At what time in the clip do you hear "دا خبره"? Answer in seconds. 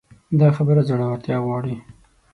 0.39-0.81